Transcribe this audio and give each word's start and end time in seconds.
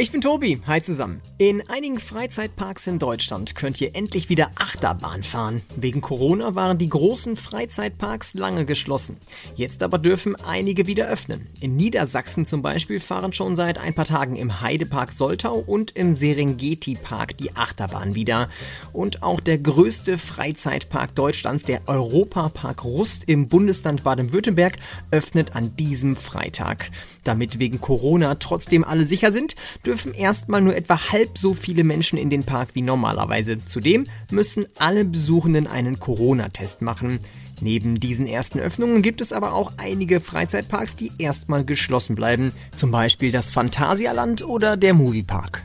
Ich 0.00 0.12
bin 0.12 0.20
Tobi, 0.20 0.60
hi 0.64 0.80
zusammen. 0.80 1.20
In 1.38 1.68
einigen 1.68 1.98
Freizeitparks 1.98 2.86
in 2.86 3.00
Deutschland 3.00 3.56
könnt 3.56 3.80
ihr 3.80 3.96
endlich 3.96 4.28
wieder 4.28 4.52
Achterbahn 4.54 5.24
fahren. 5.24 5.60
Wegen 5.74 6.02
Corona 6.02 6.54
waren 6.54 6.78
die 6.78 6.88
großen 6.88 7.34
Freizeitparks 7.34 8.34
lange 8.34 8.64
geschlossen. 8.64 9.16
Jetzt 9.56 9.82
aber 9.82 9.98
dürfen 9.98 10.36
einige 10.36 10.86
wieder 10.86 11.08
öffnen. 11.08 11.48
In 11.60 11.74
Niedersachsen 11.74 12.46
zum 12.46 12.62
Beispiel 12.62 13.00
fahren 13.00 13.32
schon 13.32 13.56
seit 13.56 13.76
ein 13.76 13.92
paar 13.92 14.04
Tagen 14.04 14.36
im 14.36 14.60
Heidepark 14.60 15.10
Soltau 15.10 15.58
und 15.58 15.90
im 15.96 16.14
Serengeti 16.14 16.94
Park 16.94 17.36
die 17.36 17.56
Achterbahn 17.56 18.14
wieder. 18.14 18.50
Und 18.92 19.24
auch 19.24 19.40
der 19.40 19.58
größte 19.58 20.16
Freizeitpark 20.16 21.16
Deutschlands, 21.16 21.64
der 21.64 21.80
Europapark 21.88 22.84
Rust 22.84 23.24
im 23.24 23.48
Bundesland 23.48 24.04
Baden-Württemberg, 24.04 24.76
öffnet 25.10 25.56
an 25.56 25.74
diesem 25.74 26.14
Freitag. 26.14 26.92
Damit 27.24 27.58
wegen 27.58 27.80
Corona 27.80 28.36
trotzdem 28.36 28.84
alle 28.84 29.04
sicher 29.04 29.32
sind, 29.32 29.56
dürfen 29.88 30.12
erstmal 30.12 30.60
nur 30.60 30.76
etwa 30.76 31.12
halb 31.12 31.38
so 31.38 31.54
viele 31.54 31.82
Menschen 31.82 32.18
in 32.18 32.28
den 32.28 32.44
Park 32.44 32.74
wie 32.74 32.82
normalerweise. 32.82 33.58
Zudem 33.58 34.04
müssen 34.30 34.66
alle 34.78 35.06
Besuchenden 35.06 35.66
einen 35.66 35.98
Corona-Test 35.98 36.82
machen. 36.82 37.20
Neben 37.62 37.98
diesen 37.98 38.26
ersten 38.26 38.60
Öffnungen 38.60 39.00
gibt 39.00 39.22
es 39.22 39.32
aber 39.32 39.54
auch 39.54 39.72
einige 39.78 40.20
Freizeitparks, 40.20 40.94
die 40.94 41.10
erstmal 41.18 41.64
geschlossen 41.64 42.14
bleiben. 42.14 42.52
Zum 42.76 42.90
Beispiel 42.90 43.32
das 43.32 43.50
Phantasialand 43.50 44.46
oder 44.46 44.76
der 44.76 44.92
Moviepark. 44.92 45.62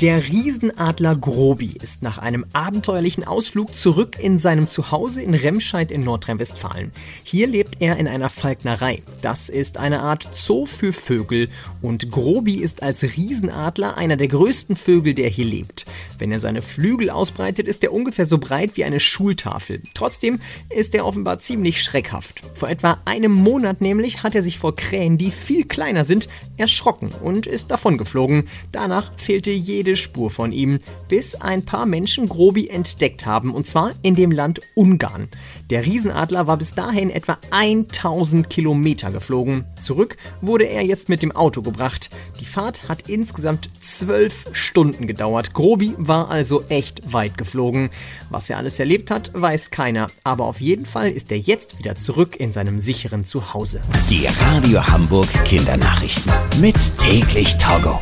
Der 0.00 0.28
Riesenadler 0.28 1.16
Grobi 1.16 1.74
ist 1.82 2.02
nach 2.02 2.18
einem 2.18 2.44
abenteuerlichen 2.52 3.26
Ausflug 3.26 3.74
zurück 3.74 4.18
in 4.20 4.38
seinem 4.38 4.68
Zuhause 4.68 5.22
in 5.22 5.32
Remscheid 5.32 5.90
in 5.90 6.02
Nordrhein-Westfalen. 6.02 6.92
Hier 7.24 7.46
lebt 7.46 7.76
er 7.80 7.96
in 7.96 8.06
einer 8.06 8.28
Falknerei. 8.28 9.02
Das 9.22 9.48
ist 9.48 9.78
eine 9.78 10.00
Art 10.00 10.28
Zoo 10.34 10.66
für 10.66 10.92
Vögel 10.92 11.48
und 11.80 12.10
Grobi 12.10 12.56
ist 12.56 12.82
als 12.82 13.04
Riesenadler 13.04 13.96
einer 13.96 14.18
der 14.18 14.28
größten 14.28 14.76
Vögel, 14.76 15.14
der 15.14 15.30
hier 15.30 15.46
lebt. 15.46 15.86
Wenn 16.18 16.32
er 16.32 16.40
seine 16.40 16.62
Flügel 16.62 17.10
ausbreitet, 17.10 17.66
ist 17.66 17.82
er 17.82 17.92
ungefähr 17.92 18.26
so 18.26 18.38
breit 18.38 18.76
wie 18.76 18.84
eine 18.84 19.00
Schultafel. 19.00 19.82
Trotzdem 19.94 20.40
ist 20.70 20.94
er 20.94 21.06
offenbar 21.06 21.38
ziemlich 21.38 21.82
schreckhaft. 21.82 22.40
Vor 22.54 22.68
etwa 22.68 22.98
einem 23.04 23.32
Monat 23.32 23.80
nämlich 23.80 24.22
hat 24.22 24.34
er 24.34 24.42
sich 24.42 24.58
vor 24.58 24.74
Krähen, 24.74 25.18
die 25.18 25.30
viel 25.30 25.64
kleiner 25.64 26.04
sind, 26.04 26.28
erschrocken 26.56 27.10
und 27.22 27.46
ist 27.46 27.70
davongeflogen. 27.70 28.48
Danach 28.72 29.12
fehlte 29.16 29.50
jede 29.50 29.96
Spur 29.96 30.30
von 30.30 30.52
ihm, 30.52 30.80
bis 31.08 31.34
ein 31.34 31.64
paar 31.64 31.86
Menschen 31.86 32.28
Grobi 32.28 32.68
entdeckt 32.68 33.26
haben, 33.26 33.54
und 33.54 33.66
zwar 33.66 33.92
in 34.02 34.14
dem 34.14 34.30
Land 34.30 34.60
Ungarn. 34.74 35.28
Der 35.70 35.84
Riesenadler 35.84 36.46
war 36.46 36.56
bis 36.58 36.74
dahin 36.74 37.10
etwa 37.10 37.38
1000 37.50 38.48
Kilometer 38.48 39.10
geflogen. 39.10 39.64
Zurück 39.80 40.16
wurde 40.40 40.68
er 40.68 40.84
jetzt 40.84 41.08
mit 41.08 41.22
dem 41.22 41.32
Auto 41.32 41.60
gebracht. 41.60 42.10
Die 42.40 42.44
Fahrt 42.44 42.88
hat 42.88 43.08
insgesamt 43.08 43.68
zwölf 43.82 44.44
Stunden 44.52 45.08
gedauert. 45.08 45.54
Grobi 45.54 45.94
war 46.08 46.30
also 46.30 46.64
echt 46.68 47.12
weit 47.12 47.38
geflogen. 47.38 47.90
Was 48.30 48.50
er 48.50 48.58
alles 48.58 48.78
erlebt 48.78 49.10
hat, 49.10 49.30
weiß 49.34 49.70
keiner. 49.70 50.08
Aber 50.24 50.46
auf 50.46 50.60
jeden 50.60 50.86
Fall 50.86 51.10
ist 51.10 51.30
er 51.30 51.38
jetzt 51.38 51.78
wieder 51.78 51.94
zurück 51.94 52.36
in 52.36 52.52
seinem 52.52 52.80
sicheren 52.80 53.24
Zuhause. 53.24 53.80
Die 54.08 54.26
Radio 54.40 54.86
Hamburg 54.86 55.28
Kindernachrichten. 55.44 56.32
Mit 56.60 56.76
täglich 56.98 57.56
Togo. 57.58 58.00